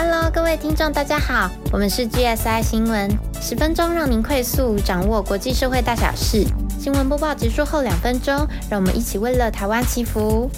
[0.00, 3.10] Hello，各位听众，大家好，我们是 GSI 新闻，
[3.40, 6.46] 十分钟让您快速掌握国际社会大小事。
[6.78, 10.48] 新闻播报结束后两分钟，让我们一起为了台湾祈福。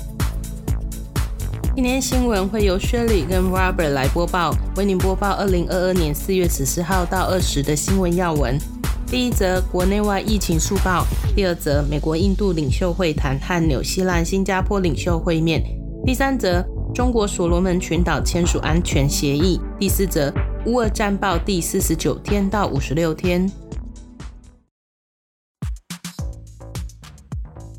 [1.74, 8.58] 今天新闻会由 Shirley 跟 Robert 来播报，为您播报二零二二年四月十四号到二十的新闻要闻。
[9.06, 15.64] 第一则国内外疫情速报，第二则美国印度领袖会谈和纽西兰新加坡领袖会面，
[16.04, 20.32] 第三则中国所罗门群岛签署安全协议，第四则
[20.66, 23.50] 乌俄战报第四十九天到五十六天。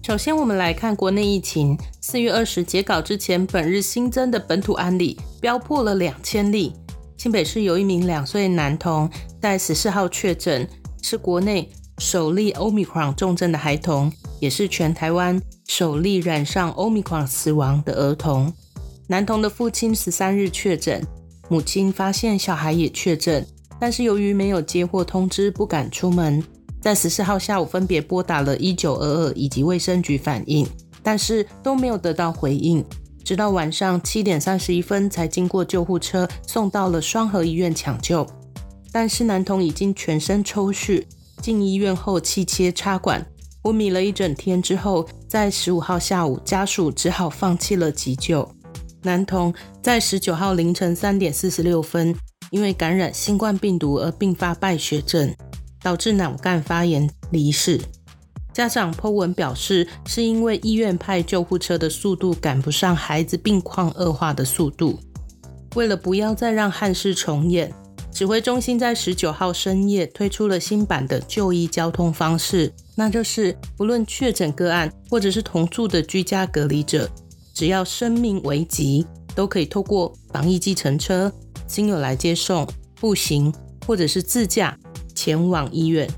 [0.01, 1.77] 首先，我们来看国内疫情。
[1.99, 6.73] 四月二十截稿之前，本日新增的本土案例飙破了两千例。
[7.17, 9.09] 新北市有一名两岁男童
[9.41, 10.67] 在十四号确诊，
[11.01, 18.51] 是国内首例 Omicron 重症的孩童，也是全台湾首例染上 Omicron 死亡的儿童。
[19.12, 21.05] 男童的父亲十三日确诊，
[21.49, 23.45] 母亲发现小孩也确诊，
[23.77, 26.41] 但是由于没有接获通知，不敢出门。
[26.79, 30.65] 在十四号下午，分别拨打了一九二二以及卫生局反映，
[31.03, 32.81] 但是都没有得到回应。
[33.21, 38.25] 直到晚上七点三十一分，才经过救护车送到了双河医院抢救。
[38.93, 41.03] 但是男童已经全身抽搐，
[41.41, 43.27] 进医院后气切插管，
[43.62, 48.49] 昏迷了一整天之后，在十五号下午，家属只好放弃了急救。
[49.04, 52.16] 男童在十九号凌晨三点四十六分，
[52.49, 55.34] 因为感染新冠病毒而并发败血症。
[55.84, 57.82] 导致脑干发炎离世。
[58.54, 65.00] 家长 Po 文表示，是因为医院派救护车的速度赶不上孩子病况恶化的速度。
[65.75, 67.74] 为了不要再让憾事重演，
[68.12, 77.09] 指挥中心在十九号深夜推出了新版的就医交通方式，那就是不论确诊个案或者是同住的居家隔离者，
[77.62, 79.06] 只要生命危急，
[79.36, 81.31] 都可以透过防疫计程车、
[81.68, 82.68] 亲友来接送、
[83.00, 83.53] 步行
[83.86, 84.75] 或者是自驾。
[85.13, 86.09] 前往医院，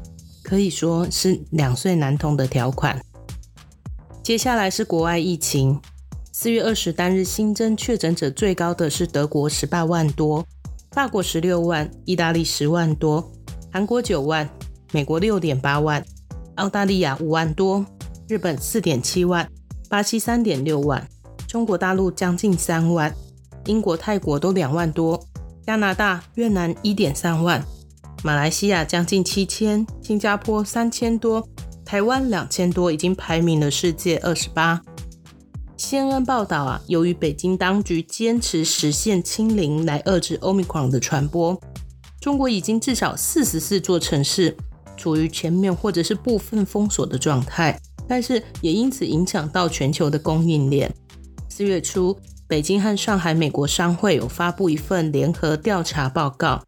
[0.41, 2.97] 可以说是两岁男童的条款。
[4.23, 5.78] 接下来是国外疫情，
[6.31, 10.47] 四月二十单日新增确诊者最高的是德国十八万多，
[10.91, 13.29] 法国十六万，意大利十万多，
[13.69, 14.50] 韩国九万，
[14.94, 16.01] 美国六点八万，
[16.56, 17.85] 澳大利亚五万多，
[18.29, 19.45] 日本四点七万，
[19.89, 21.06] 巴西三点六万，
[21.53, 23.16] 中国大陆将近三万，
[23.68, 25.24] 英国、泰国都两万多，
[25.64, 27.64] 加拿大、越南一点三万。
[28.24, 31.47] 马来西亚将近七千，新加坡三千多，
[31.86, 34.81] 台湾两千多，已经排名了世界二十八。
[35.78, 41.62] CNN 报道啊，由于北京当局坚持实现清零来遏制 Omicron 的传播，
[42.19, 44.58] 中国已经至少四十四座城市
[44.97, 50.92] 处于全面或者是部分封锁的状态，但是也因此影响到全球的供应链。
[51.50, 52.18] 四月初，
[52.48, 56.62] 北京和上海美国商会有发布一份联合调查报告。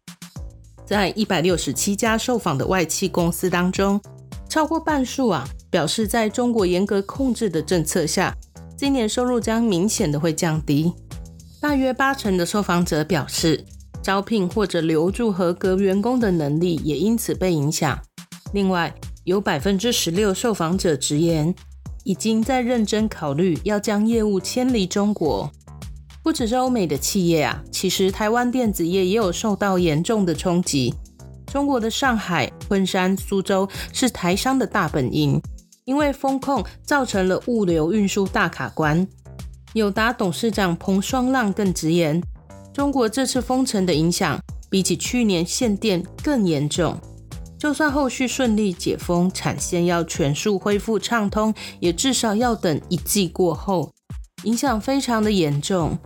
[0.84, 4.00] 在一百六十七家受访的外企公司当中，
[4.48, 8.36] 超过半数啊表示，在中国严格控制的政策下，
[8.76, 10.92] 今年收入将明显的会降低。
[11.60, 13.64] 大约八成的受访者表示，
[14.00, 17.98] 招聘或者留住合格员工的能力也因此被影响。
[18.52, 18.94] 另外，
[19.24, 21.52] 有百分之十六受访者直言，
[22.06, 25.50] 已经在认真考虑要将业务迁离中国。
[26.22, 30.94] 不只是欧美的企业啊，其实台湾电子业也有受到严重的冲击。
[31.48, 35.42] 中国的上海、昆山、苏州是台商的大本营，
[35.84, 39.04] 因为风控造成了物流运输大卡关。
[39.72, 42.22] 友达董事长彭双浪更直言，
[42.72, 44.40] 中国这次封城的影响
[44.70, 46.96] 比起去年限电更严重。
[47.66, 53.92] 就算后续顺利解封，产线要全数恢复畅通，也至少要等一季过后，
[54.44, 55.98] 影响非常的严重。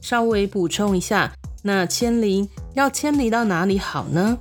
[0.00, 1.30] 稍微补充一下，
[1.62, 4.38] 那迁离要迁离到哪里好呢？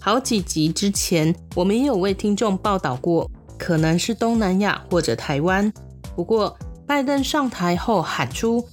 [0.00, 5.72] 好几集之前，我们也有为听众报道过，可能是东南亚或者台湾。
[6.16, 8.66] 不过，拜登上台后喊出，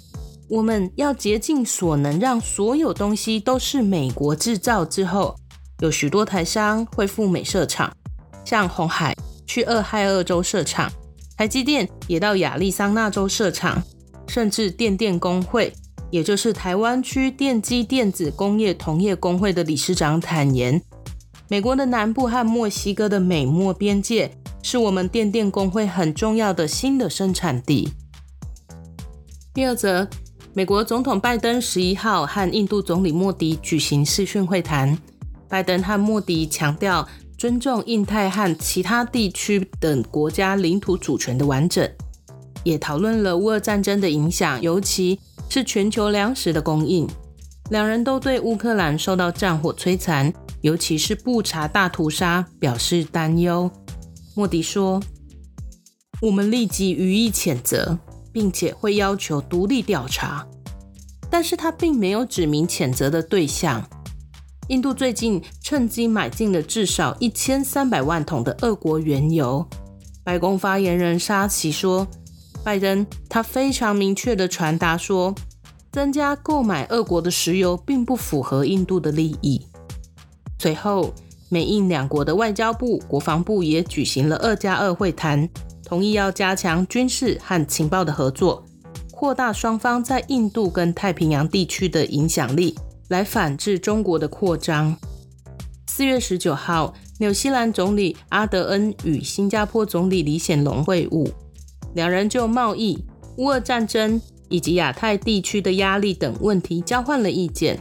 [0.50, 5.36] 我们要竭尽所能让所有东西都是美国制造之后，
[5.80, 7.92] 有许多台商会赴美设厂，
[8.44, 9.16] 像红海
[9.48, 10.92] 去俄亥俄州设厂，
[11.38, 13.82] 台积电也到亚利桑那州设厂，
[14.28, 15.74] 甚至电电工会。
[16.12, 20.82] 也就是台湾区电机电子工业同业工会的理事长坦言，
[21.48, 24.32] 美国的南部和墨西哥的美墨边界
[24.64, 27.94] 是我们电电工会很重要的新的生产地。
[29.54, 30.08] 第二则，
[30.54, 34.98] 美国总统拜登十一号和印度总理莫迪举行视讯会谈，
[35.50, 37.06] 拜登和莫迪强调
[37.38, 41.90] 尊重印太和其他地区等国家领土主权的完整，
[42.64, 45.20] 也讨论了乌俄战争的影响，尤其。
[45.52, 47.10] 是全球粮食的供应。
[47.72, 50.32] 两人都对乌克兰受到战火摧残，
[50.62, 53.72] 尤其是布查大屠杀表示担忧。
[54.36, 55.02] 莫迪说
[56.22, 57.98] ：“我们立即予以谴责，
[58.32, 60.48] 并且会要求独立调查。”
[61.32, 63.84] 但是他并没有指明谴责的对象。
[64.70, 69.66] 印度最近趁机买进了至少一千三百万桶的俄国原油。
[70.24, 72.08] 白宫发言人沙奇说
[72.64, 75.34] ：“拜登他非常明确的传达说。”
[75.92, 79.60] 增加购买俄国的石油并不符合印度的利益。
[80.60, 81.12] 随后，
[81.50, 85.50] 美印两国的外交部、国防部也举行了二加二会谈，
[85.84, 88.64] 同意要加强军事和情报的合作，
[89.10, 92.78] 扩大双方在印度跟太平洋地区的影响力，
[93.10, 94.96] 来反制中国的扩张。
[95.88, 101.30] 四月十九号，纽西兰总理阿德恩与新加坡总理李显龙会晤，
[101.94, 103.04] 两人就贸易、
[103.38, 104.20] 乌俄战争。
[104.52, 107.80] 以及亚太地区的压力等问题交换了意见。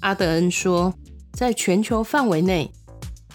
[0.00, 0.94] 阿德恩说，
[1.34, 2.72] 在全球范围内，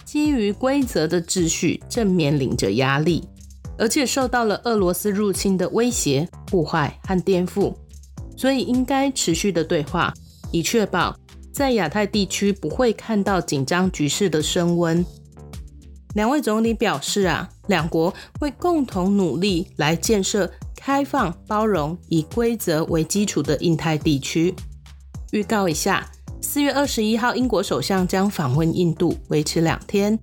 [0.04, 3.28] 基于规则的秩序正面临着压力，
[3.78, 7.72] 而且受到了俄罗斯入侵的威胁、破坏和颠覆，
[8.36, 10.12] 所以应该持续的对话，
[10.50, 11.16] 以确保
[11.54, 15.06] 在亚太地区不会看到紧张局势的升温。
[16.14, 20.50] 两位总理表示啊，两国会共同努力来建设。
[20.76, 24.54] 开放、包容，以规则为基础的印太地区。
[25.32, 26.06] 预告一下，
[26.42, 30.18] 四月二十一号，英国首相将访问印度，维持两天。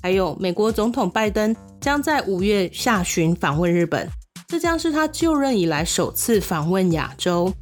[0.00, 4.08] 还有，美国总统拜登将在五月下旬访问日本，
[4.48, 7.52] 这将是他就任以来首次访问亚洲。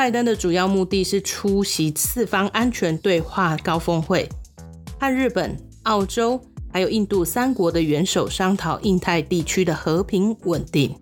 [0.00, 4.26] 拜登的主要目的是出席四方安全对话高峰会，
[4.98, 6.40] 和日本、澳洲
[6.72, 10.98] 还有印度三国的元首商讨印太地区的和平稳定。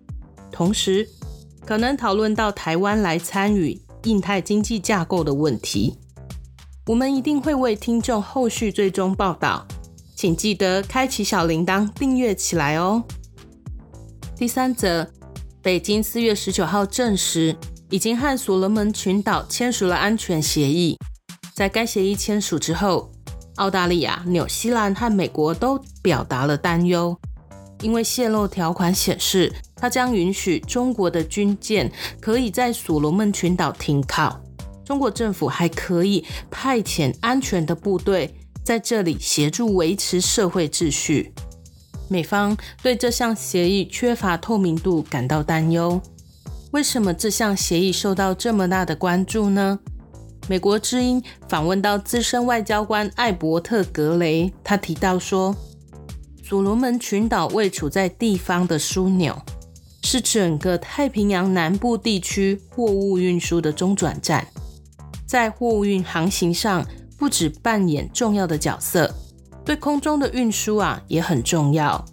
[0.51, 1.07] 同时，
[1.65, 5.97] 可能讨论到台湾来参与印太经济架构的问题。
[6.87, 9.65] 我们一定会为听众后续追踪报道，
[10.13, 13.01] 请记得开启小铃铛，订阅起来哦。
[14.35, 15.09] 第三则，
[15.61, 17.55] 北京四月十九号证实，
[17.89, 20.97] 已经和所罗门群岛签署了安全协议。
[21.55, 23.11] 在该协议签署之后，
[23.55, 27.17] 澳大利亚、纽西兰和美国都表达了担忧。
[27.81, 34.39] 因为泄露条款显示，它将允许中国的军舰可以在所罗门群岛停靠，
[34.85, 41.33] 中国政府还可以派遣安全的部队在这里协助维持社会秩序。
[42.09, 46.01] 美方对这项协议缺乏透明度感到担忧。
[46.71, 49.79] 为什么这项协议受到这么大的关注呢？
[50.47, 55.55] 美国之音访问到资深外交官艾伯特·格雷，他提到说。
[56.43, 59.39] 所罗门群岛位处在地方的枢纽，
[60.01, 64.47] 是整个太平洋南部地区货物运输的中转站，
[65.27, 66.83] 在货物运航行上
[67.19, 69.13] 不止扮演重要的角色，
[69.63, 72.03] 对空中的运输啊也很重要。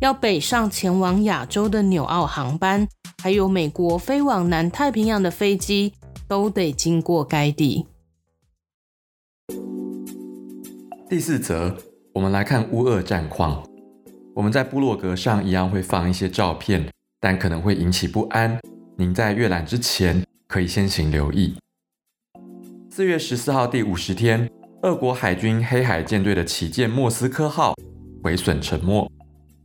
[0.00, 2.86] 要北上前往亚洲的纽澳航班，
[3.22, 5.92] 还有美国飞往南太平洋的飞机，
[6.26, 7.86] 都得经过该地。
[11.08, 11.76] 第四则，
[12.12, 13.64] 我们来看乌俄战况。
[14.34, 18.58] 我们在部落格上一样会放一些照片，但可能会引起不安。
[18.98, 21.54] 您在阅览之前可以先行留意。
[22.90, 24.50] 四月十四号第五十天，
[24.82, 27.74] 俄国海军黑海舰队的旗舰莫斯科号
[28.24, 29.08] 毁损沉没，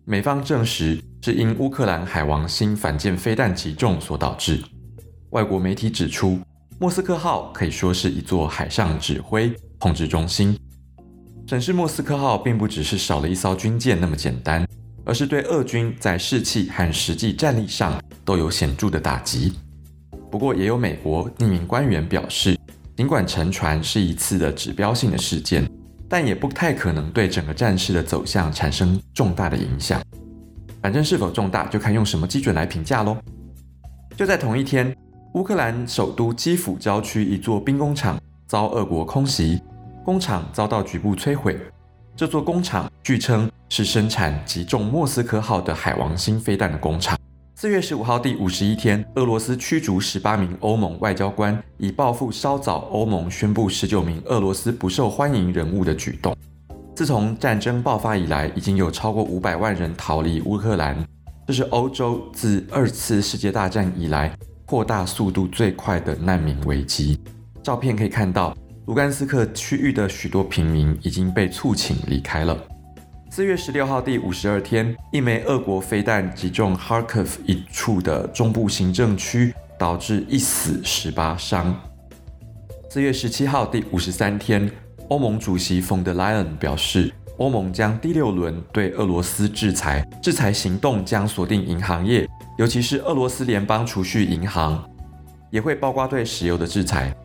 [0.10, 4.60] 美方证实是因乌克兰海王星反舰飞弹击中所导致。
[5.30, 6.40] 外国媒体指出，
[6.80, 10.58] 莫斯科号可以说是一座海上指挥控制中心。
[11.46, 14.68] 审视莫斯科号并不只是少了一艘军舰那么简单，
[15.06, 19.54] 而是对俄军在士气和实际战力上都有显著的打击。
[20.32, 22.58] 不过，也有美国匿名官员表示，
[22.98, 25.70] 尽管沉船是一次的指标性的事件，
[26.10, 30.02] 但也不太可能对整个战事的走向产生重大的影响。
[30.82, 33.16] 反正是否重大，就看用什么基准来评价喽。
[34.18, 34.94] 就在同一天，
[35.36, 39.62] 乌克兰首都基辅郊区一座兵工厂遭俄国空袭。
[40.04, 41.56] 工厂遭到局部摧毁。
[42.16, 47.16] 这座工厂据称是生产击中莫斯科号的海王星飞弹的工厂。
[47.62, 56.34] 四月十五号第五十一天，俄罗斯驱逐十八名欧盟外交官，以报复稍早欧盟宣布十九名俄罗斯不受欢迎人物的举动。
[56.96, 61.06] 自从战争爆发以来，已经有超过五百万人逃离乌克兰，
[61.48, 64.34] 这是欧洲自二次世界大战以来
[64.66, 67.20] 扩大速度最快的难民危机。
[67.62, 68.56] 照片可以看到。
[68.86, 72.58] 卢甘斯克区域的许多平民已经被促请离开了。
[73.32, 81.80] 四月十六号第五十二天，一枚俄国飞弹击中 Kharkiv 一处的中部行政区，导致一死十八伤。
[82.90, 84.70] 四月十七号第五十三天，
[85.10, 94.84] 欧盟主席冯德莱恩表示，欧盟将第六轮对俄罗斯制裁，制裁行动将锁定银行业，尤其是俄罗斯联邦储蓄银行，
[95.52, 97.16] 也会包括对石油的制裁。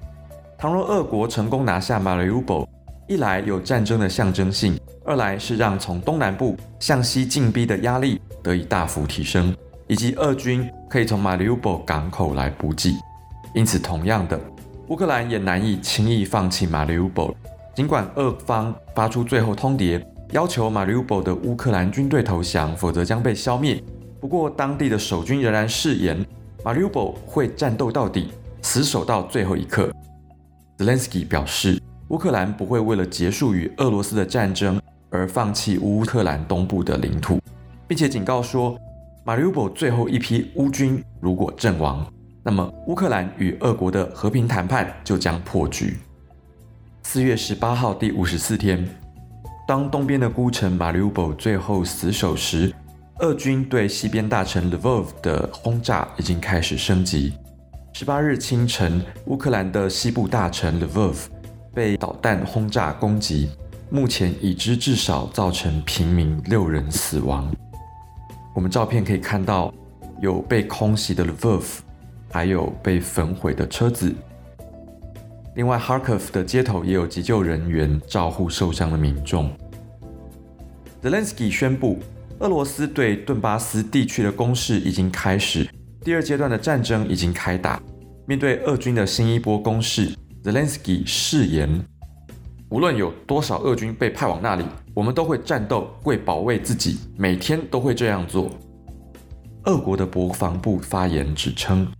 [0.59, 2.69] 倘若俄国成功拿下马里乌波
[3.07, 9.55] 一来有战争的象征性，二来是让从东南部向西进逼的压力得以大幅提升，
[9.87, 12.97] 以及俄军可以从马里乌波港口来补给。
[13.55, 14.41] 因此，同样的，
[14.89, 17.35] 乌克兰也难以轻易放弃马里乌波。
[17.75, 23.83] 尽管俄方发出最后通牒，要求马里乌波的乌克兰军队投降，否则将被消灭。
[24.19, 26.25] 不过，当地的守军仍然誓言
[26.65, 28.33] 马里乌波会战斗到底，
[28.63, 29.93] 死守到最后一刻。
[30.79, 31.79] Zelensky 表示。
[32.09, 37.41] 乌克兰不会为了结束与俄罗斯的战争而放弃乌克兰东部的领土，
[37.89, 38.79] 并且警告说，
[39.25, 42.07] 马里乌波最后一批乌军如果阵亡，
[42.43, 45.97] 那么乌克兰与俄国的和平谈判就将破局。
[47.05, 48.87] 四月十八号第五十四天，
[49.67, 52.71] 当东边的孤城马里乌波最后死守时，
[53.21, 57.33] 俄军对西边大城 Lvov 的轰炸已经开始升级。
[57.95, 61.29] 十八日清晨，乌克兰的西部大城 Lvov。
[61.75, 63.51] 被导弹轰炸攻击，
[63.91, 67.53] 目前已知至少造成平民六人死亡。
[68.55, 69.75] 我们照片可以看到
[70.21, 71.65] 有被空袭的 Lvov，
[72.31, 74.15] 还有被焚毁的车子。
[75.57, 79.51] 另外，Kharkov 的街头也有急救人员照护受伤的民众。
[81.03, 81.99] Zelensky 宣布，
[82.39, 85.69] 俄罗斯对顿巴斯地区的攻势已经开始，
[86.03, 87.81] 第二阶段的战争已经开打。
[88.27, 90.13] 面对俄军的新一波攻势。
[90.45, 91.83] Zelensky 誓言，
[92.69, 98.51] 无论有多少俄军被派往那里，我们都会战斗，为保卫自己，每天都会这样做。
[99.65, 101.91] 俄国的国防部发言指称，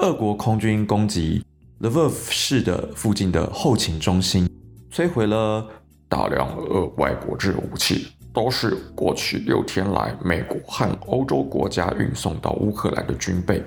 [0.00, 1.42] 俄国空军攻击
[1.80, 4.46] Lvov 市的附近的后勤中心，
[4.92, 5.66] 摧毁了
[6.06, 13.64] 大量俄外国制武器，都是过去六天来美国和欧洲国家运送到乌克兰的军备。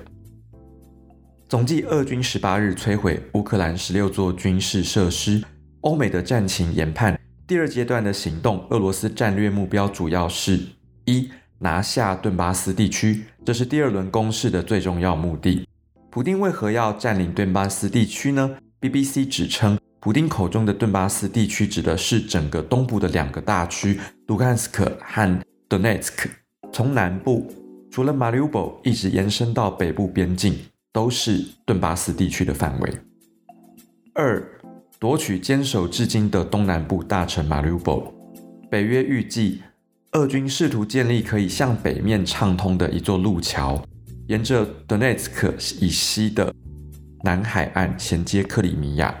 [1.48, 5.42] 总计，俄军十八日摧毁乌克兰十六座军事设施。
[5.80, 10.60] 欧美的战情研判，第二阶段的行动，俄罗斯战略目标主要是：
[11.06, 15.66] 一、拿下顿巴斯地区，这是第二轮攻势的最重要目的。
[16.10, 26.28] 普丁为何要占领顿巴斯地区呢？BBC 指称，普丁口中的顿巴斯地区指的是整个东部的两个大区——卢甘斯克和顿涅茨克。
[26.70, 27.50] 从南部，
[27.90, 30.54] 除了马里乌波，一直延伸到北部边境。
[30.98, 32.92] 都是顿巴斯地区的范围。
[34.14, 34.44] 二，
[34.98, 38.12] 夺取坚守至今的东南部大城马里乌波。
[38.68, 39.62] 北约预计，
[40.14, 43.80] 俄军试图建立可以向北面畅通的一座路桥，
[44.26, 46.52] 沿着顿涅茨克以西的
[47.22, 49.16] 南海岸衔接克里米亚。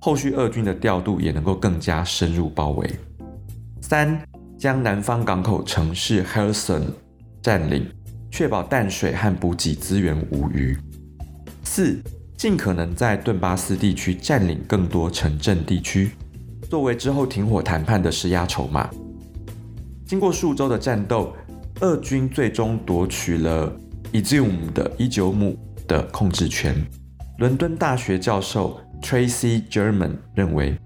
[0.00, 2.88] 后续俄军的调度也能够更加深入包围。
[3.80, 4.16] 三，
[4.56, 6.84] 将南方港口城市 Helson
[7.42, 7.84] 占领，
[8.30, 10.78] 确保淡水和补给资源无虞。
[11.66, 12.00] 四，
[12.36, 16.12] 尽可能在顿巴斯地区占领更多城镇地区，
[16.70, 18.88] 作为之后停火谈判的施压筹码。
[20.06, 21.34] 经过数周的战斗，
[21.80, 23.70] 俄军最终夺取了
[24.12, 25.58] Izium 的伊久姆
[25.88, 26.74] 的控制权。
[27.38, 30.78] 伦敦大学教授 Tracy German 认为，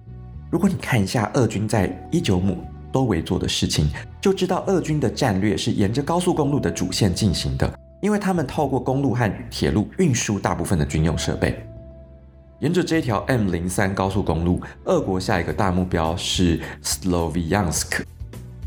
[0.51, 3.89] 如果你看一下俄军在伊久姆周围做的事情，
[4.21, 7.73] 就知道俄军的战略是沿着高速公路的主线进行的。
[8.01, 11.63] 因为他们透过公路和铁路运输大部分的军用设备，
[12.61, 18.03] 沿着这条 M 零三高速公路，俄国下一个大目标是 Sloviansk。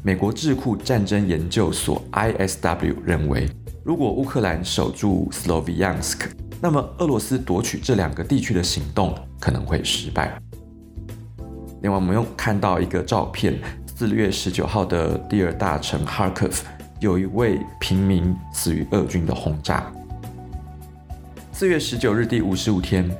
[0.04, 3.50] 美国智库战争研究所 ISW 认为，
[3.84, 6.28] 如果乌克兰守住 Sloviansk，
[6.62, 10.38] 那么俄罗斯夺取这两个地区的行动可能会失败。
[11.82, 13.60] 另外，我们又看到一个照片，
[13.96, 16.60] 四月十九号的第二大城 Kharkov。
[17.04, 19.92] 有一位平民死于俄军的轰炸。
[21.52, 23.12] 四月十九日，第五十五天，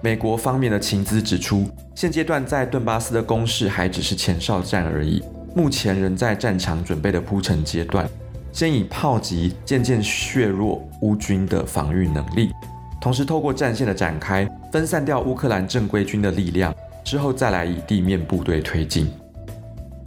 [0.00, 5.20] 美国方面的情资指出，现阶段在顿巴斯的攻势还只是前哨战而已，
[5.56, 8.08] 目前仍在战场准备的铺陈阶段，
[8.52, 12.52] 先以炮击渐渐削弱乌军的防御能力，
[13.00, 16.72] 同时透过战线的展开，分散掉乌克兰正规军的力量，
[17.02, 19.10] 之后再来以地面部队推进。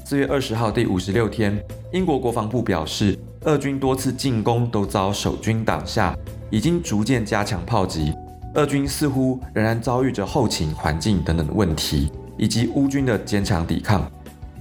[0.08, 1.60] 四月二十号，第五十六天，
[1.92, 6.16] 英国国防部表示，俄军多次进攻都遭守军挡下，
[6.52, 8.14] 已经逐渐加强炮击。
[8.54, 14.08] 俄军似乎仍然遭遇着后勤、环境等等的问题，以及乌军的坚强抵抗。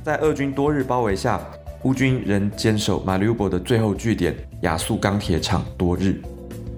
[0.03, 1.39] 在俄军多日包围下，
[1.83, 6.23] 乌军仍坚守马里乌波的最后据点亚速钢铁厂多日。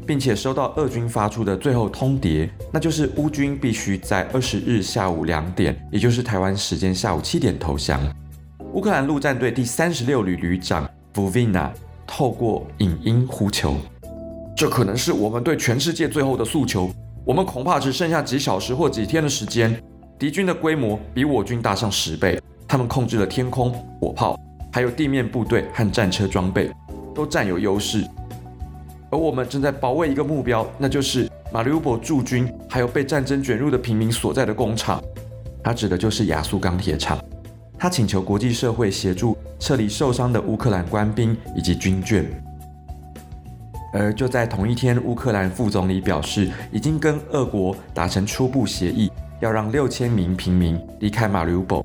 [0.05, 8.01] 并且收到俄军发出的最后通牒，那就是乌军必须在二十日下午两点，也就是台湾时间下午七点投降。
[8.77, 11.71] 乌克兰陆战队第三十六旅旅长 Vuvina
[12.07, 13.75] 透过影音呼求
[14.55, 16.91] ：“这可能是我们对全世界最后的诉求。
[17.25, 19.83] 我们恐怕只剩下几小时或几天的时间。
[20.19, 24.39] 敌军的规模比我军大上十倍，他们控制了天空、火炮，
[24.71, 26.71] 还有地面部队和战车装备，
[27.15, 28.07] 都占有优势。
[29.11, 35.03] 而我们正在保卫一个目标，那就是马里乌波驻军还有被战争卷入的平民所在的工厂。
[35.65, 37.19] 他指的就是亚速钢铁厂。”
[37.79, 42.25] 他请求国际社会协助撤离受伤的乌克兰官兵以及军眷。
[43.93, 51.85] 而就在同一天，乌克兰副总理表示，已经跟俄国达成初步协议，要让六千名平民离开马里乌波。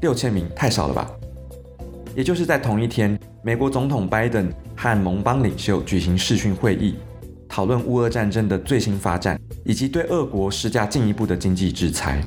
[0.00, 1.10] 六千名太少了吧？
[2.14, 6.94] 也就是在同一天，美国总统拜登和盟邦领袖举行视讯会议，
[7.48, 12.22] 讨论乌俄战争的最新发展，以及对俄国施加进一步的经济制裁。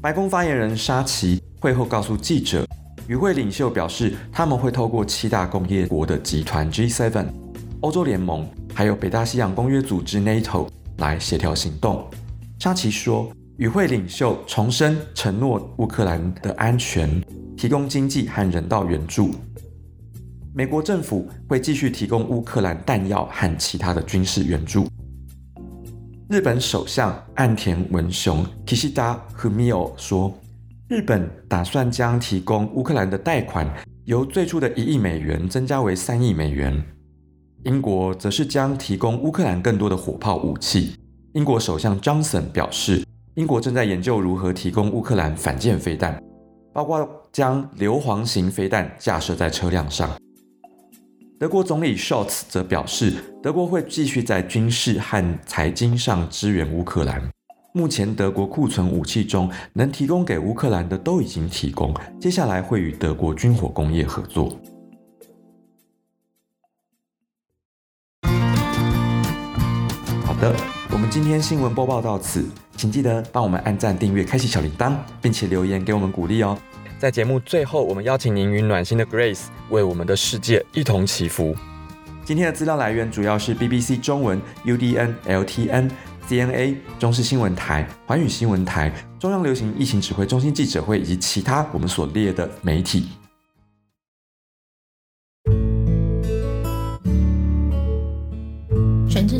[0.00, 1.43] 白宫发言人沙奇。
[1.64, 2.68] 会后告诉记者，
[3.08, 7.24] 与会领袖表示，他们会透过七大工业国的集团 G7、
[7.80, 10.68] 欧洲联盟，还有北大西洋公约组织 NATO
[10.98, 12.06] 来协调行动。
[12.58, 17.08] 沙奇说，与会领袖重申承诺乌克兰的安全，
[17.56, 19.30] 提供经济和人道援助。
[20.54, 24.86] 美国政府会继续提供乌克兰弹药和其他的军事援助。
[26.28, 30.30] 日本首相岸田文雄 Kishida Fumio 说。
[30.86, 33.66] 日本打算将提供乌克兰的贷款
[34.04, 36.84] 由最初的一亿美元增加为三亿美元。
[37.62, 40.94] 英国则是将提供乌克兰更多的火炮武器。
[41.32, 43.02] 英国首相 Johnson 表示，
[43.34, 46.22] 英国正在研究如何提供乌克兰反舰飞弹，
[46.74, 50.10] 包括将硫磺型飞弹架设在车辆上。
[51.40, 57.22] 德国总理 Scholz 则表示，德国会继续在军事和财经上支援乌克兰。
[57.76, 64.56] 目前德国库存武器中能提供给乌克兰的都已经提供，接下来会与德国军火工业合作。
[70.24, 70.54] 好的，
[70.92, 76.56] 我们今天新闻播报到此，请记得帮我们按赞、订阅、开启小铃铛，并且留言给我们鼓励哦。
[77.00, 81.52] 在节目最后，我们邀请您与暖心的 Grace 为我们的世界一同祈福。
[82.24, 85.90] 今天的资料来源主要是 BBC 中文、UDN、LTN。
[86.28, 93.08] CNA、中视新闻台、环宇新闻台、中央流行疫情指挥中心记者会以及其他我们所列的媒体。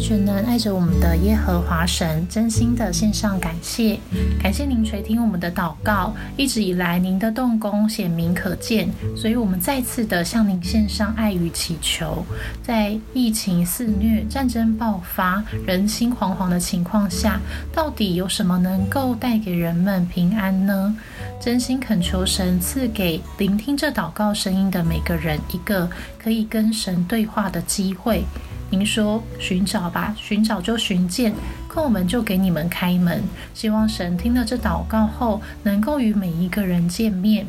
[0.04, 3.98] 全能爱着我们的耶和华神，真心的献上感谢，
[4.38, 6.14] 感谢您垂听我们的祷告。
[6.36, 8.86] 一直以来，您的动工显明可见，
[9.16, 12.22] 所以我们再次的向您献上爱与祈求。
[12.62, 17.40] 在疫情肆虐、战争爆发、人心惶惶的情况下，
[17.72, 20.94] 到底有什么能够带给人们平安呢？
[21.40, 25.88] 真心恳求神赐给聆听这祷告声音的每个人一个
[26.22, 28.22] 可以跟神对话的机会。
[28.70, 31.32] 您说寻找吧，寻找就寻见，
[31.68, 33.22] 叩门就给你们开门。
[33.54, 37.46] 希望神听了这祷告后，能够与每一个人见面。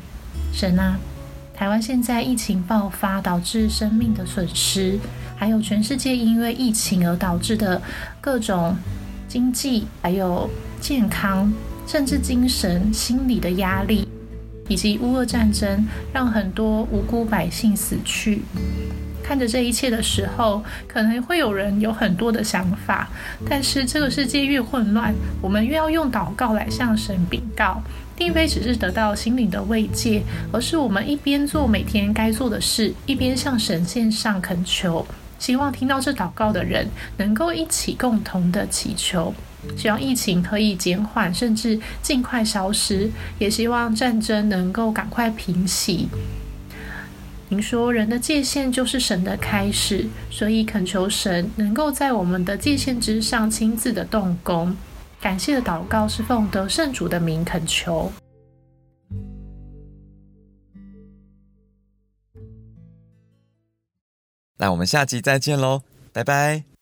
[0.54, 0.98] 神啊，
[1.54, 5.00] 台湾现在疫情爆发，导致生命的损失，
[5.36, 7.82] 还有全世界因为疫情而导致的
[8.22, 8.76] 各种
[9.28, 10.50] 经济、还有
[10.80, 11.52] 健康，
[11.88, 14.08] 甚至精神、心理的压力，
[14.68, 18.44] 以及乌俄战争，让很多无辜百姓死去。
[19.26, 23.10] 看着这一切的时候，可能会有人有很多的想法，
[23.50, 27.82] 但是这个世界越混乱，我们越要用祷告来向神禀告，
[28.16, 35.04] 并非只是得到心灵的慰藉，而是我们一边做每天该做的事，一边向神献上恳求，
[35.40, 39.34] 希望听到这祷告的人能够一起共同的祈求，
[39.76, 43.10] 希望疫情可以减缓，甚至尽快消失，
[43.40, 46.08] 也希望战争能够赶快平息。
[47.48, 54.76] 您说人的界限就是神的开始，所以恳求神能够在我们的界限之上亲自的动工。
[55.22, 58.12] 感谢的祷告是奉得圣主的名恳求。
[64.58, 65.82] 那我们下集再见喽，
[66.14, 66.75] 拜拜。